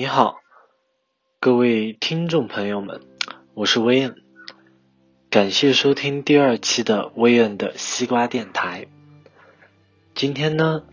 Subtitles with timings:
[0.00, 0.36] 你好，
[1.40, 3.02] 各位听众朋友们，
[3.52, 4.16] 我是威恩，
[5.28, 8.86] 感谢收听第二期的威恩的西瓜电台。
[10.14, 10.84] 今天呢，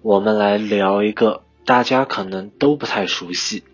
[0.00, 3.64] 我们来聊一个大家可能都不太熟悉，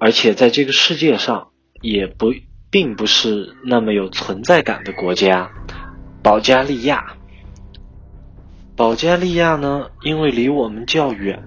[0.00, 2.34] 而且在这个世界上也不
[2.68, 5.52] 并不是那么有存在感的国家——
[6.20, 7.14] 保加利亚。
[8.74, 11.44] 保加利亚呢，因为离我们较远。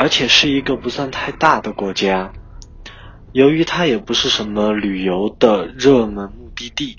[0.00, 2.32] 而且是一个不算太大的国家，
[3.32, 6.96] 由于它也不是什么旅游的热门目的地，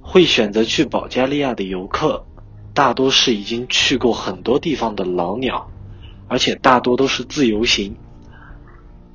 [0.00, 2.26] 会选择去保加利亚的游客
[2.74, 5.70] 大多是已经去过很多地方的老鸟，
[6.26, 7.94] 而且大多都是自由行。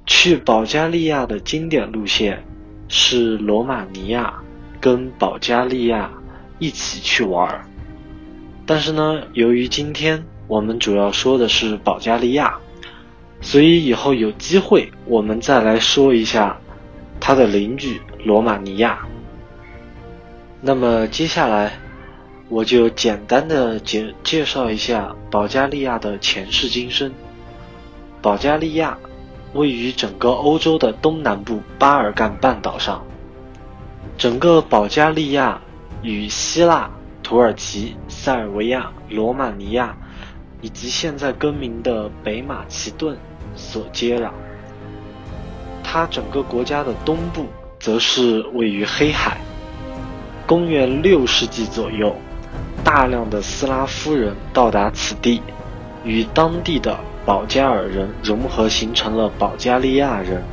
[0.05, 2.45] 去保加利亚的经典路线
[2.87, 4.35] 是罗马尼亚
[4.79, 6.09] 跟保加利亚
[6.59, 7.69] 一起去玩
[8.65, 12.57] 但是呢，由于今天我们主要说的是保加利亚。
[13.41, 16.59] 所以以后有机会，我们再来说一下
[17.19, 19.05] 他的邻居罗马尼亚。
[20.61, 21.73] 那么接下来，
[22.49, 27.13] 我就简单的介介绍一下保加利亚的前世今生。
[28.21, 28.97] 保加利亚
[29.53, 33.05] 位于整个欧洲的东南部巴尔干半岛上，
[34.17, 35.61] 整个保加利亚
[36.01, 36.89] 与希腊、
[37.21, 39.95] 土耳其、塞尔维亚、罗马尼亚
[40.61, 43.17] 以及现在更名的北马其顿。
[43.57, 44.31] 所接壤，
[45.81, 47.45] 它整个国家的东部
[47.79, 49.37] 则是位于黑海。
[50.45, 52.13] 公元六世纪左右，
[52.83, 55.41] 大量的斯拉夫人到达此地，
[56.03, 60.43] 与当地的保加尔人融合，形成了保加利亚人，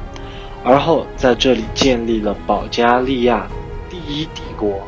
[0.62, 3.48] 而后在这里建立了保加利亚
[3.90, 4.80] 第一帝国。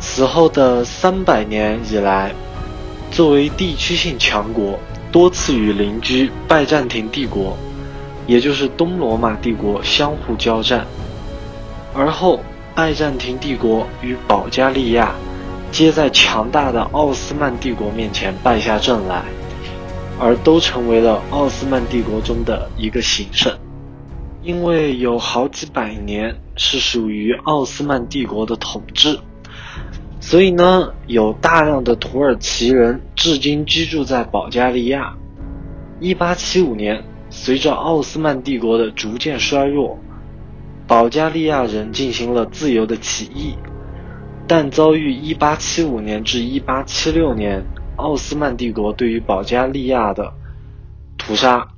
[0.00, 2.32] 此后的三百年以来，
[3.10, 4.78] 作为地区性强国。
[5.10, 7.56] 多次与邻居拜占庭帝国，
[8.26, 10.86] 也就是东罗马帝国相互交战，
[11.94, 12.40] 而后
[12.74, 15.14] 拜占庭帝国与保加利亚
[15.72, 19.24] 皆在强大的奥斯曼帝国面前败下阵来，
[20.20, 23.50] 而都成为了奥斯曼帝国中的一个行省。
[24.42, 29.18] 因为有好几百年是属于奥斯曼帝国的统治。
[30.28, 35.16] 所以呢，有大量的土耳其人至今居住在保加利亚。
[36.00, 39.98] 一八七五年，随着奥斯曼帝国的逐渐衰弱，
[40.86, 43.54] 保加利亚人进行了自由的起义，
[44.46, 47.64] 但遭遇一八七五年至一八七六年
[47.96, 50.34] 奥斯曼帝国对于保加利亚的
[51.16, 51.68] 屠杀。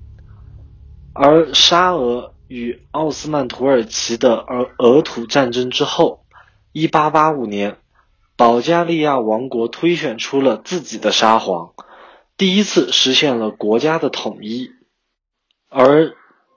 [1.13, 6.25] 而沙俄与奥斯曼土耳其的俄俄土战争之后，
[6.73, 7.77] 一八八五年。
[8.41, 11.75] 保加利亚王国推选出了自己的沙皇，
[12.39, 14.71] 第一次实现了国家的统一。
[15.69, 16.15] 而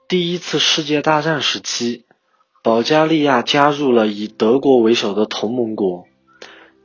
[0.08, 2.06] 第一次世界大战时期，
[2.64, 6.06] 保加利亚加入了以德国为首的同盟国。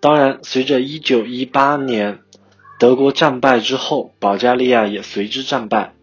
[0.00, 2.18] 当然，随着1918年
[2.80, 5.94] 德国战败之后，保加利亚也随之战败，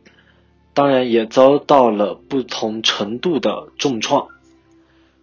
[0.73, 4.29] 当然也遭到了不同程度的重创。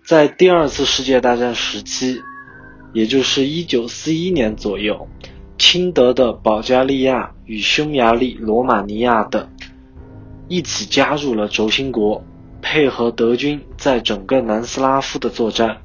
[0.04, 2.21] 在第二次世界大战时期。
[2.92, 5.08] 也就是一九四一年左右，
[5.58, 9.48] 亲德的保加利亚与匈牙利、罗马尼亚等
[10.48, 12.22] 一起加入了轴心国，
[12.60, 15.78] 配合德军在整个南斯拉夫的作战。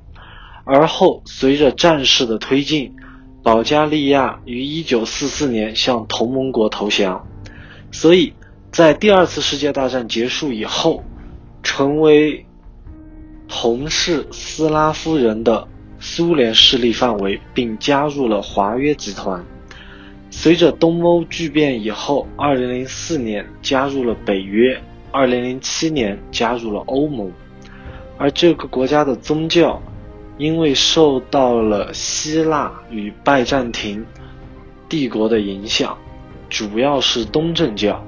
[0.65, 2.93] 而后，随着战事的推进，
[3.41, 7.25] 保加利亚于一九四四年向同盟国投降。
[7.89, 8.33] 所以
[8.69, 11.05] 在第二次世界大战结束以后，
[11.63, 12.45] 成为
[13.47, 15.69] 同是斯拉夫人的。
[16.17, 19.45] 苏联势力范围，并加入了华约集团。
[20.31, 27.31] 随着东欧剧变以后，2004年加入了北约，2007年加入了欧盟。
[28.17, 29.79] 而这个国家的宗教，
[30.39, 34.03] 因为受到了希腊与拜占庭
[34.89, 35.95] 帝国的影响，
[36.49, 38.03] 主要是东正教。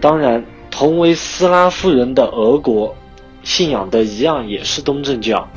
[0.00, 2.96] 当然，同为斯拉夫人的俄国，
[3.44, 5.48] 信仰的一样也是东正教。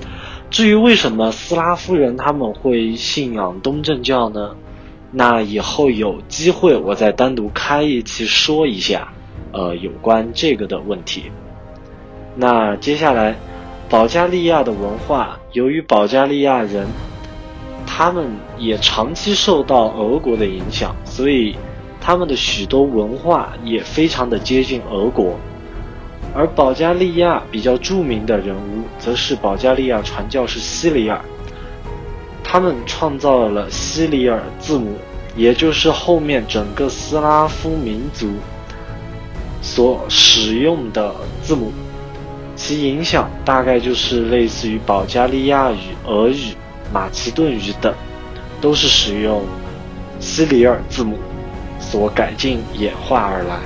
[0.52, 4.52] 至于为什么斯拉夫人他们会信仰东正教呢？
[5.10, 9.14] 那以后有机会我再单独开一期说一下，
[9.54, 11.32] 呃，有关这个的问题。
[12.36, 13.36] 那接下来，
[13.90, 16.86] 保加利亚的文化，由于保加利亚人，
[17.88, 21.56] 他们也长期受到俄国的影响，所以
[22.02, 25.38] 他们的许多文化也非常的接近俄国。
[26.34, 28.71] 而保加利亚比较著名的人物，
[29.02, 31.20] 则是保加利亚传教士西里尔。
[32.44, 34.96] 他们创造了西里尔字母，
[35.36, 38.30] 也就是后面整个斯拉夫民族
[39.62, 41.72] 所使用的字母，
[42.56, 46.56] 其影响大概就是类似于保加利亚语、俄语、
[46.94, 47.94] 马其顿语等，
[48.60, 49.44] 都是使用
[50.20, 51.18] 西里尔字母
[51.80, 53.60] 所改进演化而来。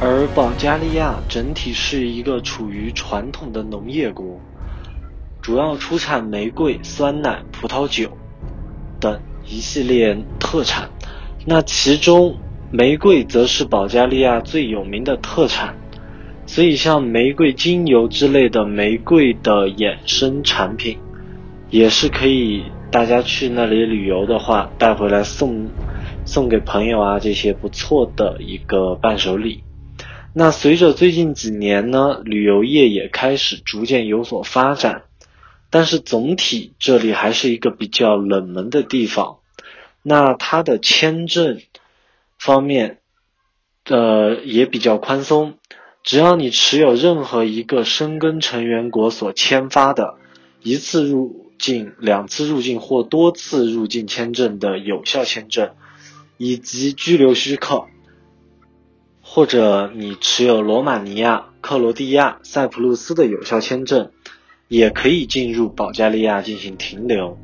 [0.00, 4.40] 而保加利亚整体是一个处于传统的农业国，
[5.42, 8.16] 主要出产玫瑰、酸奶、葡萄酒
[9.00, 10.88] 等一系列特产。
[11.44, 12.36] 那其中
[12.70, 15.74] 玫瑰则是保加利亚最有名的特产，
[16.46, 20.96] 所以像玫瑰精油之类的玫瑰的衍生产品，
[21.70, 22.62] 也是可以
[22.92, 25.68] 大家去那里旅游的话带回来送
[26.24, 29.64] 送给朋友啊，这些不错的一个伴手礼。
[30.34, 35.02] 那随着最近几年呢，旅游业也开始逐渐有所发展，
[35.70, 39.38] 但是总体这里还是一个比较冷门的地方。
[40.02, 41.60] 那它的签证
[42.38, 42.98] 方面，
[43.86, 45.54] 呃也比较宽松，
[46.04, 50.18] 只要你持有任何一个申根成员国所签发的
[50.62, 55.70] 一次入境、两次入境或多次入境签证的有效签证，
[56.36, 57.86] 以及居留许可。
[59.30, 64.10] 或者你持有罗马尼亚、克罗地亚、塞浦路斯的有效签证，
[64.68, 67.38] 也可以进入保加利亚进行停留。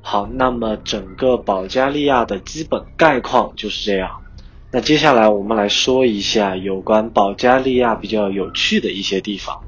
[0.00, 4.22] 好，那么整个保加利亚的基本概况就是这样。
[4.70, 9.60] 那接下来我们来说一下有关保加利亚比较有趣的一些地方。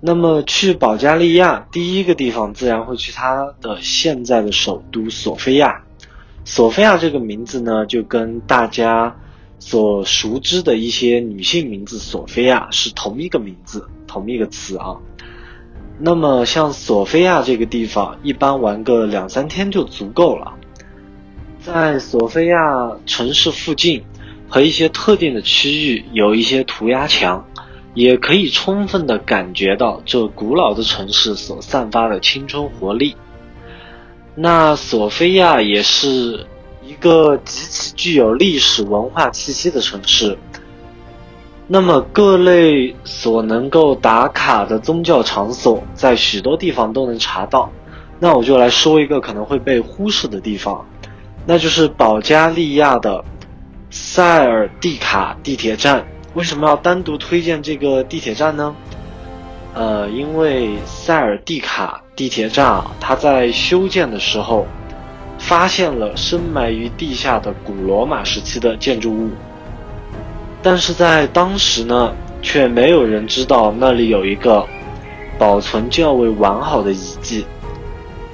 [0.00, 5.84] 那么去保加利亚第一个地方自然会去它的现在的首都索菲亚。
[6.44, 9.16] 索菲亚这个名字呢，就跟大家。
[9.60, 14.96] 所熟知的一些女性名字，索菲亚是同一个名字，同一个词啊。
[15.98, 20.54] 那么像索菲亚这个地方，一般玩个两三天就足够了。
[21.60, 24.04] 在索菲亚城市附近
[24.48, 27.44] 和一些特定的区域，有一些涂鸦墙，
[27.94, 33.16] 也可以充分的感觉到这古老的城市所散发的青春活力。
[34.36, 36.46] 那索菲亚也是。
[36.88, 40.38] 一个极其具有历史文化气息的城市，
[41.66, 47.70] 那么各类所能够打卡的宗教场所，在许多地方都能查到。
[48.18, 50.82] 那我就来说一个可能会被忽视的地方，
[51.44, 53.22] 那就是保加利亚的
[53.90, 56.02] 塞尔蒂卡地铁站。
[56.32, 58.74] 为什么要单独推荐这个地铁站呢？
[59.74, 64.66] 呃，因为塞尔蒂卡地铁站啊，它在修建的时候。
[65.38, 69.30] 发现了深埋于地下的古罗马时期的建筑物，
[70.60, 72.12] 但是在当时呢，
[72.42, 74.66] 却没有人知道那里有一个
[75.38, 77.46] 保存较为完好的遗迹。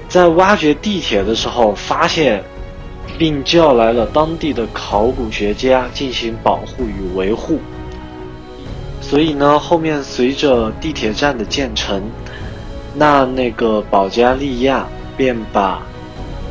[0.09, 2.43] 在挖掘地铁的时候，发现
[3.19, 7.61] 并叫来了当地的考古学家进行保护与维护。
[9.01, 12.03] 所以呢，后面随着地铁站的建成，
[12.95, 14.87] 那那个保加利亚
[15.17, 15.83] 便把。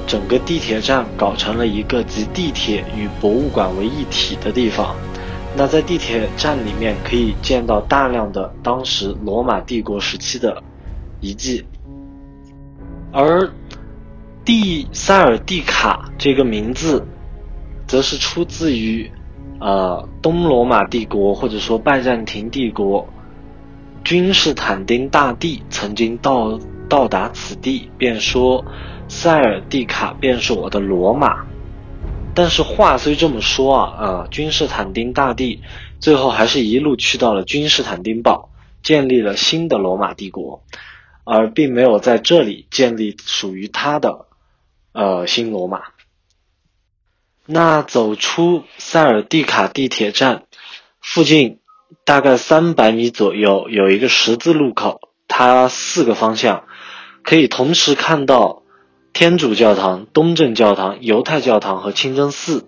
[0.08, 4.96] 整个地铁站搞成了一个集地铁与博物馆为一体的地方。
[5.56, 10.64] 那在地铁站里面可以见到大量的当时罗马帝国时期的
[11.22, 11.64] 遗迹。
[13.12, 13.52] 而
[14.44, 17.06] 蒂塞尔蒂卡这个名字，
[17.88, 19.10] 则是出自于
[19.60, 23.08] 呃东罗马帝国或者说拜占庭帝国
[24.04, 28.66] 君士坦丁大帝曾经到到达此地，便说。
[29.10, 31.46] 塞尔蒂卡便是我的罗马，
[32.34, 35.62] 但是话虽这么说啊，啊，君士坦丁大帝
[36.00, 38.50] 最后还是一路去到了君士坦丁堡，
[38.82, 40.64] 建立了新的罗马帝国，
[41.26, 44.26] 而并没有在这里建立属于他的
[44.94, 45.82] 呃新罗马。
[47.46, 50.46] 那走出塞尔蒂卡地铁站
[51.02, 51.60] 附近
[52.06, 56.64] 大概三百米左右，有一个十字路口，它四个方向
[57.24, 58.60] 可以同时看到。
[59.16, 62.66] 天主教堂、东正教堂、犹太教堂和清真寺。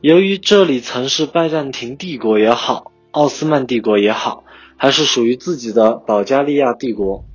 [0.00, 4.44] 由于这里曾是拜占庭帝国也好，奥斯曼帝国也好，
[4.78, 7.26] 还是属于自己的保加利亚帝国，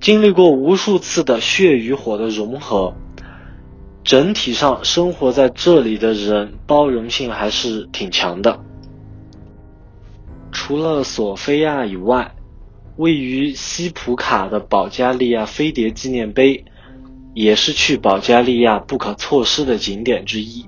[0.00, 2.94] 经历过无数次的血与火的融合，
[4.04, 8.58] 整体上生活在这里的人包容性还是挺强的。
[10.50, 12.34] 除了索菲亚以外，
[13.00, 16.64] 位于西普卡的保加利亚飞碟纪念碑。
[17.32, 20.66] 也是去保加利亚不可错失的景点之一。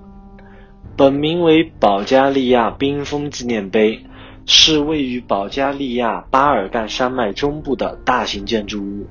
[0.96, 4.06] 本名为保加利亚冰封纪念碑，
[4.46, 9.08] 是位于保加利亚巴尔干山脉中部的大型建筑物，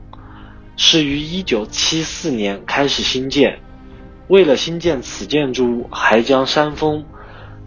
[0.77, 3.59] 是于1974年开始兴建。
[4.29, 7.03] 为了兴建此建筑物，还将山峰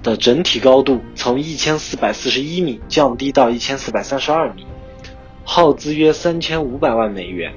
[0.03, 4.65] 的整体高度从一千四百四十一米降低到一千四百三十二米，
[5.45, 7.53] 耗资约三千五百万美元。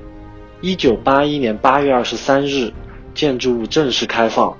[0.62, 2.74] 一九八一年八月二十三日，
[3.14, 4.58] 建筑物正式开放，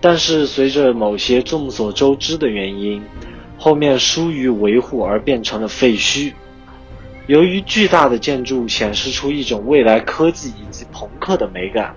[0.00, 3.02] 但是随着某些众所周知的原因，
[3.56, 6.32] 后面疏于维护而变成了废墟。
[7.26, 11.94] 由于巨大的建筑显示出一种未来科技以及朋克的美感，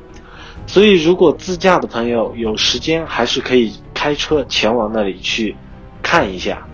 [0.68, 5.56] 所以如果自驾的朋友有时间，还是可以开车前往那里去
[6.04, 6.68] 看一下。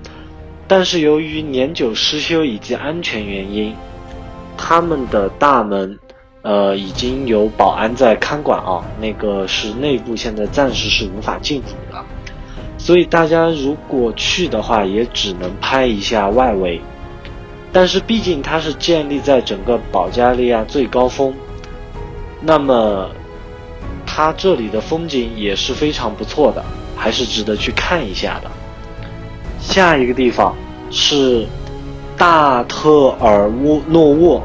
[0.68, 3.76] 但是由于年久失修以及安全原因，
[4.58, 6.00] 他们的大门，
[6.42, 12.04] 呃，已经有保安在看管啊，那个是内部现在暂时是无法进入的，
[12.80, 16.82] 所以大家如果去的话，也只能拍一下外围。
[17.72, 21.34] 但是毕竟它是建立在整个保加利亚最高峰，
[22.42, 23.10] 那么
[24.06, 26.64] 它这里的风景也是非常不错的，
[26.96, 28.50] 还是值得去看一下的。
[29.66, 30.56] 下一个地方
[30.90, 31.46] 是
[32.16, 34.44] 大特尔沃诺沃，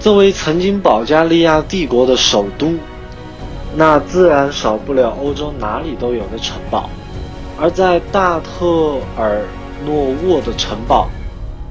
[0.00, 2.72] 作为曾经保加利亚帝国的首都，
[3.76, 6.88] 那自然少不了欧洲哪里都有的城堡，
[7.60, 9.42] 而在大特尔
[9.84, 11.08] 诺沃的城堡。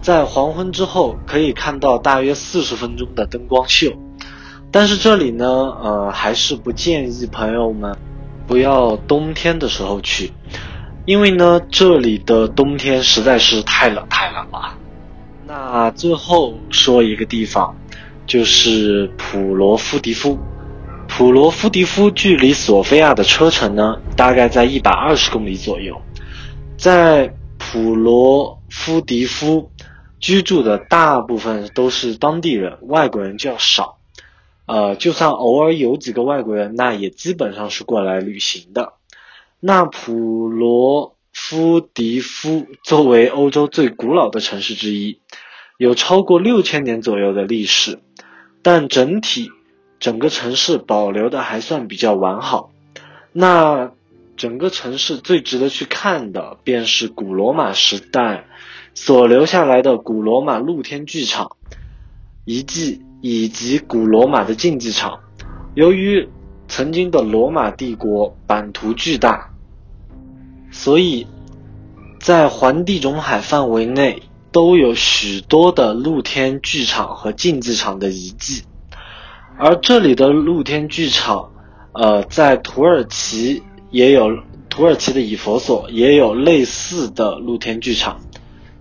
[0.01, 3.91] 在黄昏之后，可以看到大约四十分钟的灯光秀，
[4.71, 7.95] 但是这里呢，呃，还是不建议朋友们
[8.47, 10.31] 不要冬天的时候去，
[11.11, 14.77] 因为呢，这里的冬天实在是太冷太冷了。
[15.45, 17.75] 那最后说一个地方，
[18.25, 20.39] 就是普罗夫迪夫。
[21.09, 26.01] 普罗夫迪夫距离索菲亚的车程呢，大概在一百二十公里左右。
[26.77, 29.69] 在普罗夫迪夫。
[30.21, 33.97] 居住的大部分都是当地人，外国人较少。
[34.67, 38.93] 呃，就算偶尔有几个外国人，那也基本上是过来旅行的。
[39.63, 45.21] 纳普罗夫迪夫作为欧洲最古老的城市之一，
[45.77, 47.99] 有超过六千年左右的历史，
[48.63, 49.51] 但整体
[49.99, 52.71] 整个城市保留的还算比较完好。
[53.31, 53.91] 那
[54.35, 58.47] 整个城市最值得去看的，便是古罗马时代。
[58.95, 61.55] 所留下来的古罗马露天剧场
[62.45, 65.19] 遗迹以及古罗马的竞技场，
[65.75, 66.27] 由于
[66.67, 69.50] 曾经的罗马帝国版图巨大，
[70.83, 71.27] 所以
[72.19, 78.63] 在环地中海范围内都有许多的露天剧场和竞技场的遗迹。
[79.59, 81.51] 而这里的露天剧场，
[81.93, 83.61] 呃，在土耳其
[83.91, 84.27] 也有，
[84.71, 88.19] 土耳其的以佛所也有类似的露天剧场。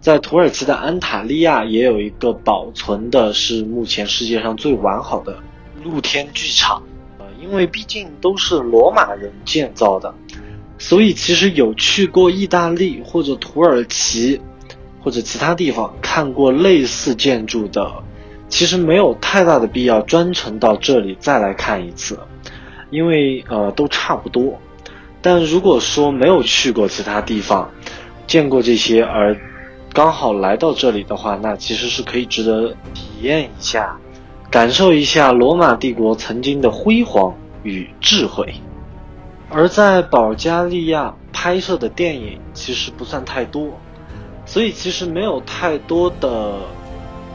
[0.01, 5.37] 在土耳其的安塔利亚也有一个保存的是目前世界上最完好的
[5.85, 6.83] 露天剧场，
[7.19, 10.15] 呃，因为毕竟都是罗马人建造的，
[10.81, 14.41] 所以其实有去过意大利或者土耳其
[15.03, 17.93] 或者其他地方看过类似建筑的，
[18.49, 22.19] 其实没有太大的必要专程到这里再来看一次，
[22.91, 24.59] 因为呃都差不多。
[25.21, 27.71] 但如果说没有去过其他地方，
[28.27, 29.37] 见过这些而
[29.93, 33.99] 刚好来到这里的话，那其实是可以值得体验一下，
[34.51, 37.35] 感受一下罗马帝国曾经的辉煌
[37.65, 38.55] 与智慧。
[39.51, 43.79] 而在保加利亚拍摄的电影其实不算太多，
[44.47, 46.55] 所以其实没有太多的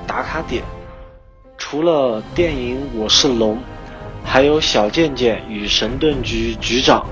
[0.08, 0.64] 打卡点。
[1.58, 3.56] 除了电影《我是龙》，
[4.24, 7.06] 还有小贱贱与神盾局局长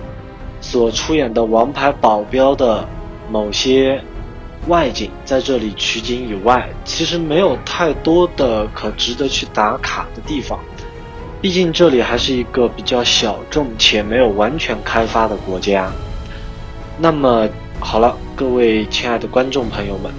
[0.62, 2.88] 所出演的《王牌保镖》的
[3.30, 4.02] 某些。
[4.70, 10.58] 外景在这里取景以外，其实没有太多的可值得去打卡的地方。
[11.44, 15.92] 毕竟这里还是一个比较小众且没有完全开发的国家。
[16.98, 17.46] 那么
[17.82, 20.10] 好了，各位亲爱的观众朋友们，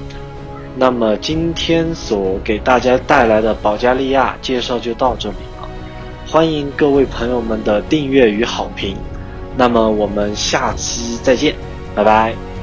[0.76, 5.68] 那么今天所给大家带来的保加利亚介绍就到这里了。
[6.26, 8.94] 欢迎各位朋友们的订阅与好评。
[9.56, 11.54] 那么我们下期再见，
[11.94, 12.53] 拜拜。